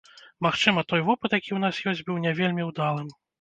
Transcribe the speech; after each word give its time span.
Магчыма, 0.45 0.83
той 0.93 1.03
вопыт, 1.09 1.35
які 1.41 1.51
ў 1.53 1.59
нас 1.65 1.83
ёсць, 1.93 2.03
быў 2.09 2.19
не 2.25 2.33
вельмі 2.41 2.67
ўдалым? 2.71 3.15